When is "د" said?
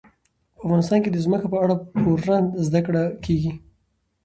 1.11-1.17